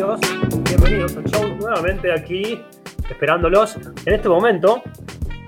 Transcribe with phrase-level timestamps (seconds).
[0.00, 0.20] Amigos,
[0.64, 2.58] bienvenidos al show nuevamente aquí,
[3.10, 3.76] esperándolos.
[4.06, 4.82] En este momento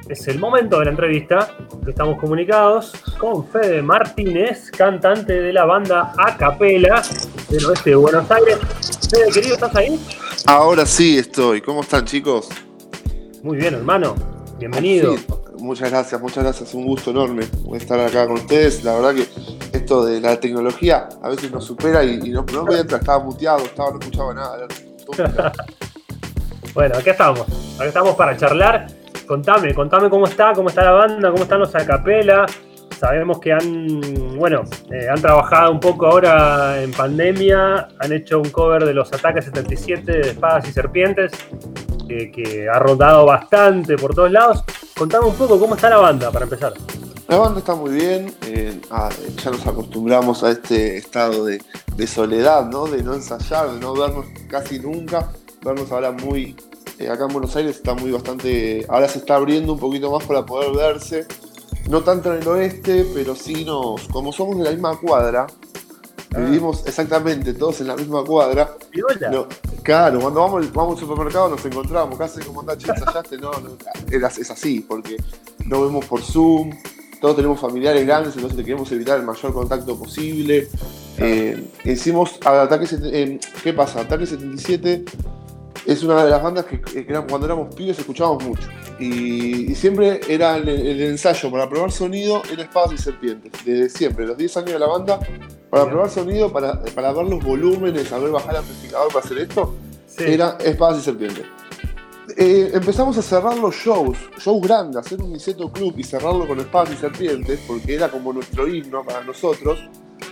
[0.09, 1.57] es el momento de la entrevista.
[1.87, 7.03] Estamos comunicados con Fede Martínez, cantante de la banda Acapela
[7.49, 8.59] del oeste de Buenos Aires.
[9.11, 9.99] Fede, querido, ¿estás ahí?
[10.47, 11.63] Ahora sí estoy.
[11.63, 12.51] ¿Cómo están, chicos?
[13.43, 14.15] Muy bien, hermano.
[14.59, 15.17] Bienvenido.
[15.17, 15.27] Sí,
[15.61, 16.75] muchas gracias, muchas gracias.
[16.75, 18.85] Un gusto enorme estar acá con ustedes.
[18.85, 19.27] La verdad que
[19.93, 23.01] esto de la tecnología a veces nos supera y, y no, no podía entrar.
[23.01, 24.57] Estaba muteado, estaba, no escuchaba nada.
[24.57, 25.53] era-
[26.75, 27.41] Bueno, acá estamos.
[27.77, 28.87] Acá estamos para charlar.
[29.27, 32.47] Contame, contame cómo está, cómo está la banda, cómo están los acapela.
[32.99, 34.01] Sabemos que han,
[34.39, 39.13] bueno, eh, han trabajado un poco ahora en pandemia, han hecho un cover de los
[39.13, 41.33] ataques 77 de espadas y serpientes,
[42.09, 44.65] que, que ha rodado bastante por todos lados.
[44.97, 46.73] Contame un poco cómo está la banda para empezar.
[47.33, 48.35] La banda está muy bien.
[48.43, 49.09] eh, ah,
[49.43, 51.63] ya nos acostumbramos a este estado de,
[51.97, 52.85] de soledad, ¿no?
[52.85, 55.33] De no ensayar, de no vernos casi nunca.
[55.65, 56.55] Vernos ahora muy.
[56.99, 58.85] eh, acá en Buenos Aires está muy bastante.
[58.87, 61.27] Ahora se está abriendo un poquito más para poder verse.
[61.89, 64.07] No tanto en el oeste, pero sí nos.
[64.09, 65.47] Como somos de la misma cuadra,
[66.35, 66.39] Ah.
[66.39, 68.75] vivimos exactamente todos en la misma cuadra.
[69.31, 69.47] No,
[69.83, 73.51] claro, cuando vamos, al- vamos al supermercado nos encontramos, casi como andá, che, ensayaste, no,
[73.53, 73.71] no,
[74.11, 75.19] es así, porque
[75.67, 76.71] nos vemos por Zoom,
[77.23, 80.69] todos tenemos familiares grandes, entonces te queremos evitar el mayor contacto posible.
[81.19, 84.01] Eh, hicimos Ataque, eh, ¿qué pasa?
[84.01, 85.05] Ataque 77
[85.87, 88.69] es una de las bandas que, que eran- cuando éramos pibes escuchábamos mucho.
[89.01, 93.53] Y, y siempre era el, el ensayo para probar sonido en espadas y serpientes.
[93.65, 95.19] Desde siempre, los 10 años de la banda,
[95.71, 99.75] para probar sonido, para, para ver los volúmenes, saber bajar el amplificador para hacer esto,
[100.07, 100.25] Sí.
[100.27, 101.45] era espadas y serpientes.
[102.37, 106.59] Eh, empezamos a cerrar los shows, shows grandes, hacer un Niceto Club y cerrarlo con
[106.61, 109.79] espadas y serpientes, porque era como nuestro himno para nosotros.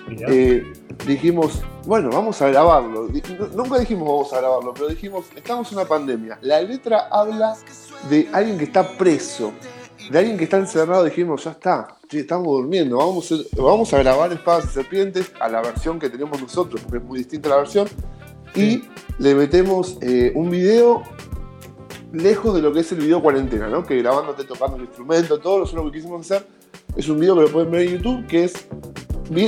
[0.09, 0.72] Eh,
[1.06, 3.09] dijimos, bueno, vamos a grabarlo.
[3.55, 6.38] Nunca dijimos vamos a grabarlo, pero dijimos, estamos en una pandemia.
[6.43, 7.56] La letra habla
[8.09, 9.53] de alguien que está preso,
[10.11, 11.05] de alguien que está encerrado.
[11.05, 15.49] Dijimos, ya está, che, estamos durmiendo, vamos a, vamos a grabar Espadas y Serpientes a
[15.49, 17.88] la versión que tenemos nosotros, porque es muy distinta la versión.
[18.55, 18.82] Y
[19.19, 21.03] le metemos eh, un video
[22.12, 23.84] lejos de lo que es el video cuarentena, ¿no?
[23.84, 26.47] Que grabándote tocando el instrumento, todo lo que quisimos hacer
[26.97, 28.66] es un video que lo pueden ver en YouTube, que es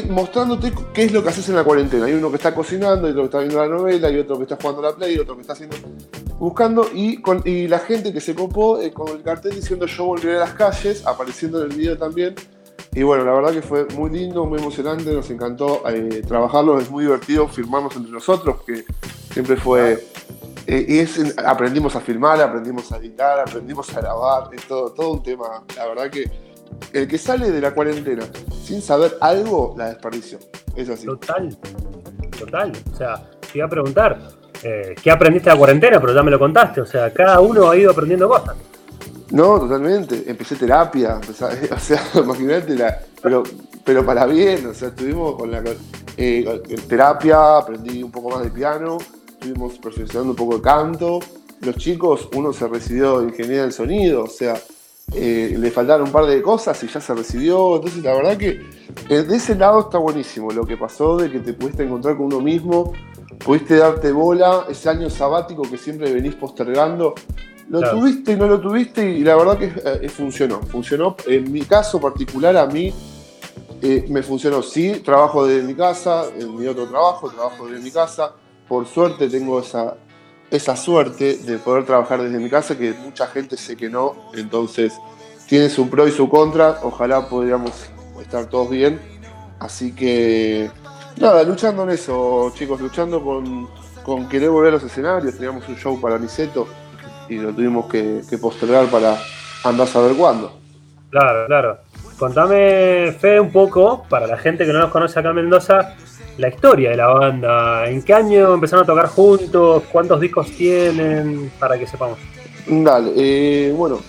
[0.08, 2.06] mostrándote qué es lo que haces en la cuarentena.
[2.06, 4.44] Hay uno que está cocinando, y otro que está viendo la novela, y otro que
[4.44, 5.76] está jugando a la play, y otro que está haciendo.
[6.38, 7.18] buscando, y,
[7.66, 11.04] la gente que se copó eh, con el cartel diciendo yo volveré a las calles,
[11.06, 12.34] apareciendo en el video también.
[12.94, 16.90] Y bueno, la verdad que fue muy lindo, muy emocionante, nos encantó eh, trabajarlo, es
[16.90, 18.84] muy divertido firmarnos entre nosotros, que
[19.32, 20.06] siempre fue.
[20.66, 25.12] Eh, y es, aprendimos a filmar, aprendimos a editar, aprendimos a grabar, es todo, todo
[25.12, 25.62] un tema.
[25.76, 26.30] La verdad que
[26.92, 28.24] el que sale de la cuarentena
[28.64, 30.38] sin saber algo, la desperdició.
[30.76, 31.06] Es así.
[31.06, 31.56] Total,
[32.38, 32.72] total.
[32.92, 34.18] O sea, te iba a preguntar,
[34.62, 36.00] eh, ¿qué aprendiste de la cuarentena?
[36.00, 36.80] Pero ya me lo contaste.
[36.80, 38.56] O sea, cada uno ha ido aprendiendo cosas.
[39.30, 40.24] No, totalmente.
[40.26, 43.42] Empecé terapia, empecé- o sea, imagínate, la- pero,
[43.84, 45.62] pero para bien, o sea, estuvimos con la
[46.16, 48.98] eh, terapia, aprendí un poco más de piano,
[49.42, 51.19] estuvimos perfeccionando un poco de canto.
[51.61, 54.55] Los chicos, uno se recibió de ingeniería del sonido, o sea,
[55.14, 57.76] eh, le faltaron un par de cosas y ya se recibió.
[57.76, 58.61] Entonces, la verdad que
[59.08, 62.26] eh, de ese lado está buenísimo lo que pasó, de que te pudiste encontrar con
[62.26, 62.93] uno mismo,
[63.44, 67.14] pudiste darte bola, ese año sabático que siempre venís postergando.
[67.69, 67.99] Lo Claro.
[67.99, 69.72] tuviste y no lo tuviste y la verdad que
[70.05, 70.61] eh, funcionó.
[70.62, 71.16] Funcionó.
[71.26, 72.93] En mi caso particular, a mí
[73.81, 74.62] eh, me funcionó.
[74.62, 78.34] Sí, trabajo desde mi casa, en mi otro trabajo, trabajo desde mi casa.
[78.69, 83.76] Por suerte tengo esa, suerte de poder trabajar desde mi casa, que mucha gente sé
[83.76, 84.14] que no.
[84.35, 84.94] Entonces,
[85.47, 86.81] tiene su pro y su contra.
[86.82, 87.73] Ojalá podríamos
[88.20, 89.00] estar todos bien.
[89.59, 90.70] Así que,
[91.19, 93.69] nada, luchando en eso, chicos, luchando con,
[94.03, 95.35] con querer volver a los escenarios.
[95.35, 96.67] Teníamos un show para Niceto
[97.29, 99.17] y lo tuvimos que, postergar para
[99.64, 100.59] andar a saber cuándo.
[101.11, 101.79] Claro, claro.
[102.19, 105.97] Contame, Fe, un poco, para la gente que no nos conoce acá en Mendoza,
[106.38, 107.88] la historia de la banda.
[107.88, 109.82] ¿En qué año empezaron a tocar juntos?
[109.90, 111.50] ¿Cuántos discos tienen?
[111.58, 112.19] Para que sepamos.
[112.67, 114.00] Dale, eh, bueno,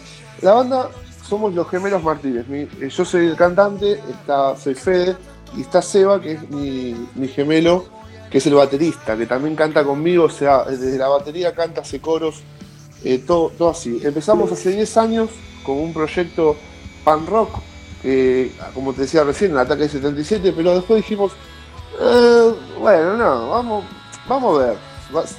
[0.42, 0.90] la banda
[1.28, 2.46] somos los gemelos Martínez.
[2.50, 5.16] Eh, yo soy el cantante, está, soy Fede,
[5.58, 7.86] y está Seba, que es mi, gemelo,
[8.30, 12.00] que es el baterista, que también canta conmigo, o sea, desde la batería canta, hace
[12.00, 12.42] coros,
[13.04, 14.00] eh, todo, así.
[14.04, 15.30] Empezamos hace 10 años
[15.64, 16.56] con un proyecto
[17.04, 17.60] pan rock,
[18.74, 21.32] como te decía recién, el ataque 77, pero después dijimos,
[22.00, 23.86] eh, bueno, no, vamos,
[24.28, 24.78] vamos a ver.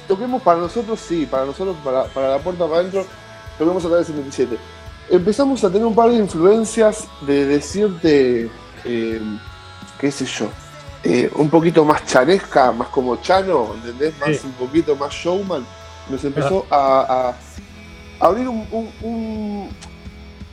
[0.07, 3.05] Toquemos para nosotros, sí, para nosotros, para, la puerta para adentro,
[3.57, 4.57] toquemos ataque 77.
[5.09, 8.49] Empezamos a tener un par de influencias de decirte
[8.85, 9.21] eh,
[9.99, 10.49] qué sé yo,
[11.03, 14.13] eh, un poquito más chanesca, más como Chano, ¿entendés?
[14.19, 15.65] Más un poquito más showman.
[16.09, 17.33] Nos empezó a,
[18.19, 19.69] abrir un,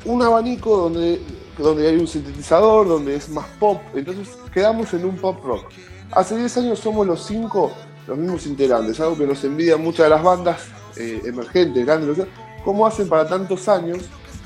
[0.04, 1.20] un, abanico donde,
[1.58, 3.80] donde hay un sintetizador, donde es más pop.
[3.94, 5.66] Entonces quedamos en un pop rock.
[6.12, 7.72] Hace 10 años somos los cinco
[8.06, 10.60] los mismos integrantes, algo que nos envidia muchas de las bandas
[10.96, 12.26] eh, emergentes, grandes,
[12.64, 13.98] ¿cómo hacen para tantos años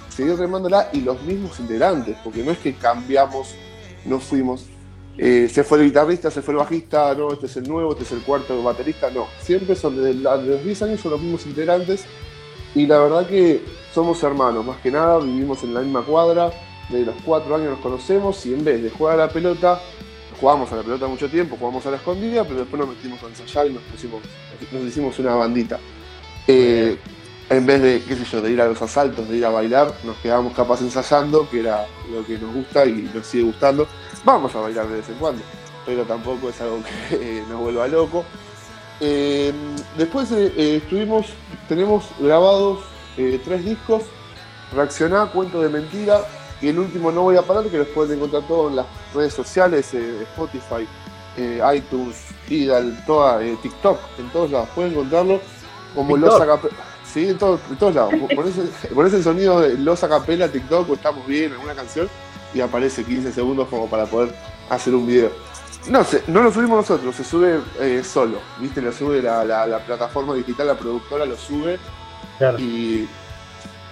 [0.09, 2.17] seguir remándola y los mismos integrantes?
[2.23, 3.55] Porque no es que cambiamos,
[4.05, 4.67] no fuimos.
[5.19, 8.05] Eh, se fue el guitarrista, se fue el bajista, no, este es el nuevo, este
[8.05, 9.27] es el cuarto baterista, no.
[9.41, 12.05] Siempre son desde, los 10 años son los mismos integrantes
[12.75, 13.63] y la verdad que
[13.95, 16.53] somos hermanos, más que nada vivimos en la misma cuadra,
[16.91, 19.81] desde los 4 años nos conocemos y en vez de jugar a la pelota,
[20.41, 23.27] jugamos a la pelota mucho tiempo, jugamos a la escondida, pero después nos metimos a
[23.27, 24.23] ensayar y nos pusimos,
[24.73, 25.79] nos hicimos una bandita.
[26.47, 26.97] Eh,
[27.49, 29.95] en vez de, qué sé yo, de ir a los asaltos, de ir a bailar,
[30.05, 33.87] nos quedamos capaz ensayando, que era lo que nos gusta y nos sigue gustando.
[34.25, 35.43] Vamos a bailar de vez en cuando,
[35.85, 38.25] pero tampoco es algo que nos vuelva loco.
[39.01, 39.53] Eh,
[39.97, 41.27] después eh, estuvimos,
[41.69, 42.81] tenemos grabados
[43.17, 44.03] tres discos,
[44.75, 46.21] Reaccioná, Cuento de Mentira
[46.61, 49.35] y el último No Voy a Parar, que los pueden encontrar todos en las redes
[49.35, 50.87] sociales, eh, Spotify,
[51.37, 52.17] eh, iTunes,
[52.49, 54.69] Tidal, toda, eh, TikTok, en todos lados.
[54.75, 55.41] Pueden encontrarlo
[55.95, 56.75] como Los Acapela.
[57.05, 57.61] Sí, en, todos
[57.95, 58.15] lados.
[58.95, 62.09] Pones el sonido de Los Acapela, TikTok, o estamos bien, alguna canción,
[62.55, 64.35] y aparece 15 segundos como para poder
[64.71, 65.31] hacer un video.
[65.89, 67.61] No sé, no lo subimos nosotros, se sube
[68.03, 68.83] solo, ¿viste?
[68.83, 71.79] Lo sube la, plataforma digital, la productora lo sube.
[72.59, 73.07] Y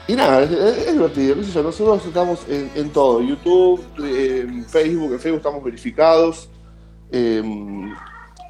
[0.07, 5.21] y nada, es, divertido, qué sé yo, nosotros estamos en, todo, YouTube, en Facebook, en
[5.21, 6.51] Facebook estamos verificados,
[7.11, 7.95] em,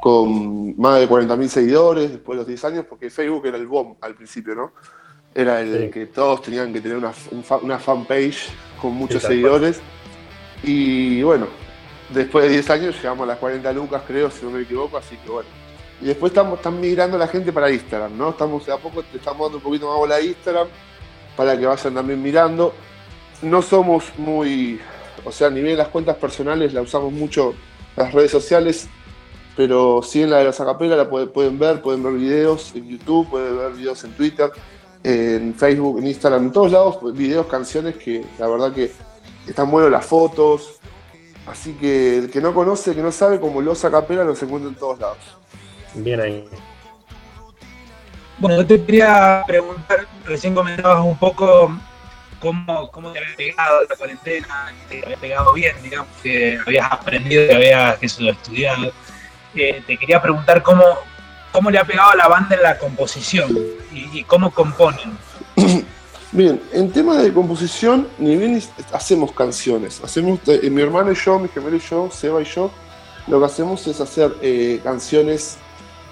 [0.02, 3.96] con más de 40.000 seguidores después de los 10 años, porque Facebook era el bomb
[4.00, 4.72] al principio, ¿no?
[5.32, 7.12] Era el que todos tenían que tener una,
[7.62, 8.48] una fanpage
[8.80, 9.80] con muchos seguidores.
[10.62, 11.46] Y bueno,
[12.12, 15.16] después de 10 años llegamos a las 40 lucas, creo, si no me equivoco, así
[15.16, 15.48] que bueno.
[16.00, 18.30] Y después estamos, están migrando la gente para Instagram, ¿no?
[18.30, 20.68] Estamos a poco, te estamos dando un poquito más bola a Instagram
[21.36, 22.74] para que vayan también mirando.
[23.42, 24.80] No somos muy,
[25.24, 27.54] o sea, a nivel de las cuentas personales la usamos mucho
[27.96, 28.88] las redes sociales,
[29.56, 33.28] pero sí en la de la Zacapela la pueden ver, pueden ver videos en YouTube,
[33.30, 34.50] pueden ver videos en Twitter,
[35.02, 38.90] en Facebook, en Instagram, en todos lados, pues, videos, canciones que la verdad que
[39.46, 40.80] están buenos las fotos.
[41.46, 44.76] Así que el que no conoce, que no sabe, como Los Acapela los encuentra en
[44.76, 45.18] todos lados.
[45.94, 46.48] Bien ahí.
[48.38, 51.70] Bueno, yo te quería preguntar, recién comentabas un poco
[52.40, 57.46] cómo, cómo te había pegado la cuarentena, te había pegado bien, digamos, que habías aprendido,
[57.46, 58.92] que habías estudiado.
[59.54, 60.84] Eh, te quería preguntar cómo,
[61.52, 63.56] cómo le ha pegado a la banda en la composición
[63.92, 65.16] y, cómo componen.
[66.32, 68.60] Bien, en tema de composición, ni bien
[68.92, 70.00] hacemos canciones.
[70.02, 72.72] Hacemos, eh, mi hermano y yo, mi gemelo y yo, Seba y yo,
[73.28, 75.58] lo que hacemos es hacer eh, canciones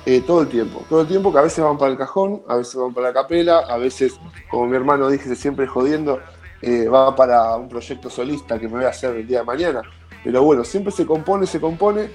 [0.05, 2.57] eh, todo el tiempo, todo el tiempo que a veces van para el cajón, a
[2.57, 4.19] veces van para la capela, a veces,
[4.51, 6.19] como mi hermano dice siempre jodiendo,
[6.61, 9.83] eh, va para un proyecto solista que me voy a hacer el día de mañana.
[10.25, 12.11] Pero bueno, siempre se compone, se compone.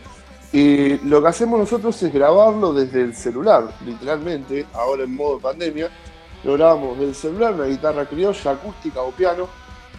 [0.52, 5.90] Y lo que hacemos nosotros es grabarlo desde el celular, literalmente, ahora en modo pandemia.
[6.44, 9.48] Lo grabamos desde el celular, una guitarra criolla, acústica o piano.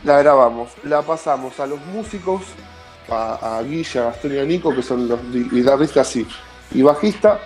[0.04, 2.42] La grabamos, la pasamos a los músicos,
[3.11, 6.26] a, a Guilla, Gastón y a Nico, que son los guitarristas y,
[6.73, 7.40] y bajista,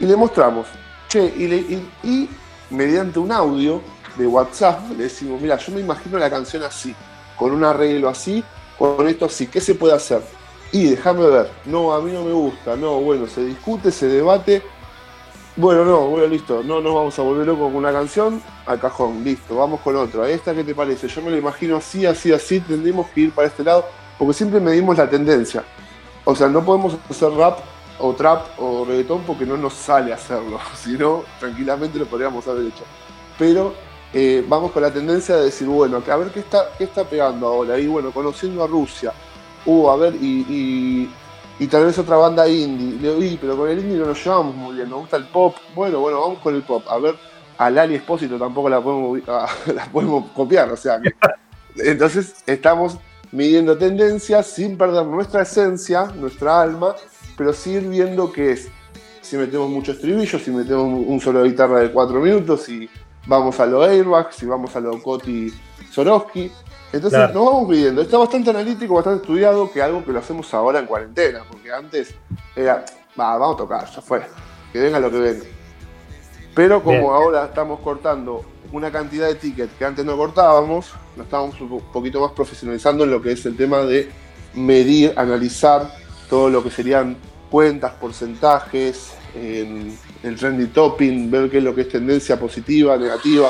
[0.00, 0.66] y le mostramos,
[1.08, 2.28] che, y,
[2.70, 3.80] mediante un audio
[4.16, 6.94] de WhatsApp le decimos, mira, yo me imagino la canción así,
[7.36, 8.44] con un arreglo así,
[8.78, 10.22] con esto así, ¿qué se puede hacer?
[10.70, 14.62] Y déjame ver, no, a mí no me gusta, no, bueno, se discute, se debate,
[15.56, 19.24] bueno, no, bueno, listo, no nos vamos a volver locos con una canción, al cajón,
[19.24, 21.08] listo, vamos con otra, ¿esta qué te parece?
[21.08, 23.86] Yo me lo imagino así, así, así, tendríamos que ir para este lado,
[24.18, 25.64] porque siempre medimos la tendencia.
[26.24, 27.58] O sea, no podemos hacer rap
[28.00, 32.66] o trap o reggaetón porque no nos sale hacerlo, si no, tranquilamente lo podríamos haber
[32.66, 32.84] hecho.
[33.38, 33.74] Pero
[34.12, 37.46] eh, vamos con la tendencia de decir, bueno, a ver qué está, qué está pegando
[37.46, 37.78] ahora.
[37.78, 39.12] Y bueno, conociendo a Rusia,
[39.66, 41.08] uh, a ver, y,
[41.58, 43.14] y, tal vez otra banda indie.
[43.14, 45.56] Digo, pero con el indie no nos llevamos muy bien, nos gusta el pop.
[45.74, 46.84] Bueno, bueno, vamos con el pop.
[46.88, 47.16] A ver,
[47.58, 51.00] a Lali Espósito tampoco la podemos, la podemos copiar, o sea
[51.76, 52.98] entonces estamos
[53.30, 56.94] midiendo tendencias sin perder nuestra esencia, nuestra alma,
[57.38, 58.68] pero sí ir viendo qué es.
[59.22, 62.90] Si metemos mucho estribillo, si metemos un solo de guitarra de 4 minutos, y
[63.26, 65.52] vamos a lo Airbag, si vamos a lo Coti
[65.90, 66.50] Sorowski.
[66.92, 68.02] Entonces nos vamos midiendo.
[68.02, 72.14] Está bastante analítico, bastante estudiado, que algo que lo hacemos ahora en cuarentena, porque antes
[72.56, 72.84] era,
[73.18, 74.22] va, vamos a tocar, ya fue,
[74.72, 75.44] que venga lo que venga.
[76.54, 78.42] Pero como ahora estamos cortando
[78.72, 83.10] una cantidad de tickets que antes no cortábamos, nos estamos un poquito más profesionalizando en
[83.10, 84.10] lo que es el tema de
[84.54, 85.90] medir, analizar
[86.28, 87.16] todo lo que serían
[87.50, 93.48] cuentas, porcentajes, el trendy topping, ver qué es lo que es tendencia positiva, negativa.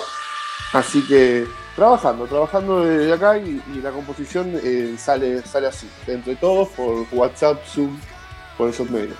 [0.72, 6.68] Así que trabajando, trabajando desde acá y, la composición eh, sale, sale así, entre todos,
[6.70, 7.98] por WhatsApp, Zoom,
[8.56, 9.16] por esos medios.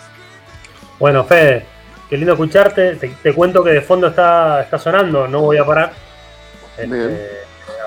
[0.99, 1.65] Bueno, Fede,
[2.11, 2.97] qué lindo escucharte.
[2.97, 5.93] Te, cuento que de fondo está, está sonando, no voy a parar.
[6.77, 7.31] Este,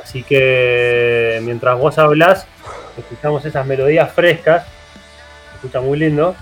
[0.01, 2.47] así que mientras vos hablas,
[2.97, 4.65] escuchamos esas melodías frescas.
[4.65, 6.35] Se escucha muy lindo.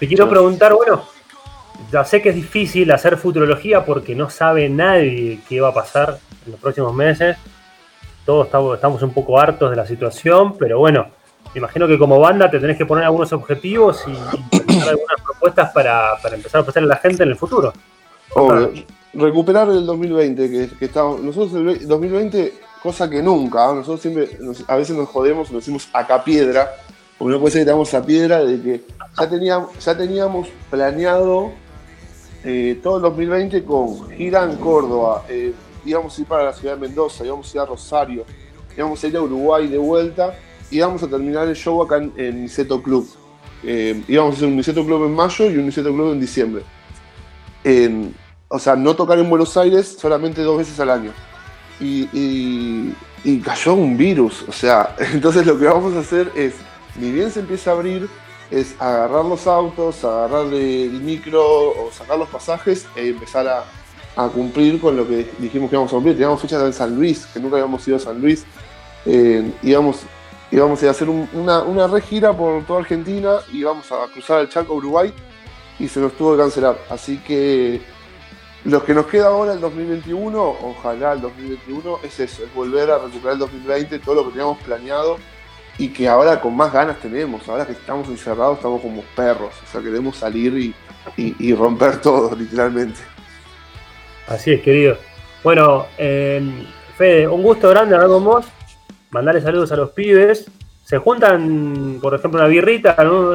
[0.00, 1.02] Te quiero preguntar, bueno,
[1.92, 6.18] ya sé que es difícil hacer futurología porque no sabe nadie qué va a pasar
[6.46, 7.36] en los próximos meses.
[8.24, 11.06] Todos estamos un poco hartos de la situación, pero bueno,
[11.52, 14.12] me imagino que como banda te tenés que poner algunos objetivos y,
[14.88, 17.74] algunas propuestas para, empezar a ofrecerle a la gente en el futuro.
[19.12, 23.74] Recuperar el 2020, que, que estamos, nosotros el 2020, cosa que nunca, ¿ah?
[23.74, 24.30] nosotros siempre,
[24.66, 26.70] a veces nos jodemos, nos decimos acá piedra,
[27.18, 28.84] porque no puede ser que tengamos a piedra de que
[29.16, 31.52] ya teníamos, planeado
[32.44, 35.52] eh, todo el 2020 con gira en Córdoba, eh,
[35.84, 38.24] íbamos a ir para la ciudad de Mendoza, íbamos a ir a Rosario,
[38.76, 40.34] íbamos a ir a Uruguay de vuelta
[40.70, 43.08] y vamos a terminar el show acá en, Niceto Club.
[43.62, 46.62] Eh, íbamos a hacer un Niceto Club en mayo y un Niceto Club en diciembre.
[48.48, 51.12] o sea, no tocar en Buenos Aires solamente dos veces al año.
[51.78, 52.94] Y,
[53.44, 56.54] cayó un virus, o sea, entonces lo que vamos a hacer es,
[56.98, 58.08] ni bien se empieza a abrir,
[58.50, 63.64] es agarrar los autos, agarrar el micro o sacar los pasajes e empezar a,
[64.34, 66.14] cumplir con lo que dijimos que íbamos a cumplir.
[66.14, 68.44] Teníamos fechas en San Luis, que nunca habíamos ido a San Luis.
[69.06, 70.00] Eh, íbamos
[70.50, 75.12] íbamos a hacer una, una regira por toda Argentina íbamos a cruzar el Chaco Uruguay
[75.78, 76.78] y se nos tuvo que cancelar.
[76.90, 77.80] Así que
[78.64, 82.98] lo que nos queda ahora, el 2021, ojalá el 2021, es eso, es volver a
[82.98, 85.16] recuperar el 2020, todo lo que teníamos planeado
[85.78, 87.48] y que ahora con más ganas tenemos.
[87.48, 90.74] Ahora que estamos encerrados, estamos como perros, o sea, queremos salir
[91.16, 93.00] y, romper todo, literalmente.
[94.26, 94.96] Así es, querido.
[95.42, 98.46] Bueno, eh, Fede, un gusto grande hablar con vos
[99.10, 100.46] mandarle saludos a los pibes.
[100.84, 103.30] Se juntan, por ejemplo, una birrita, ¿no?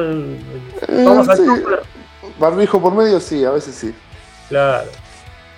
[1.04, 1.40] Vamos al
[2.38, 3.94] Barbijo por medio, sí, a veces sí.
[4.48, 4.90] Claro,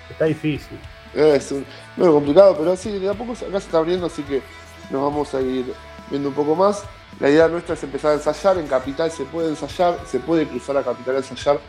[0.09, 0.77] está difícil.
[1.13, 1.65] Es un,
[1.97, 4.41] medio complicado, pero sí, de a poco acá se está abriendo, así que
[4.89, 5.73] nos vamos a ir
[6.09, 6.83] viendo un poco más.
[7.19, 10.77] La idea nuestra es empezar a ensayar, en Capital se puede ensayar, se puede cruzar
[10.77, 11.59] a Capital a ensayar,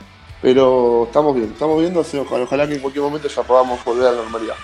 [0.40, 4.22] pero estamos bien, estamos viendo, ojalá que en cualquier momento ya podamos volver a la
[4.22, 4.54] normalidad.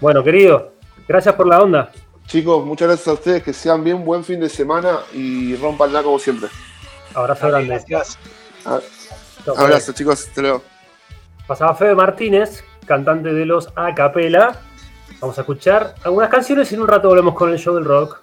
[0.00, 0.72] Bueno, querido,
[1.06, 1.92] gracias por la onda.
[2.26, 6.18] Chicos, muchas gracias a ustedes, que sean bien, buen fin de semana y rompanla como
[6.18, 6.48] siempre.
[7.14, 7.68] Abrazo grande.
[7.86, 8.18] Gracias.
[8.64, 8.80] Ah,
[9.56, 10.62] abrazo, chicos, hasta luego.
[11.46, 14.60] Pasaba Fede Martínez, cantante de los A Capela.
[15.20, 18.20] Vamos a escuchar algunas canciones y en un rato volvemos con el show del rock.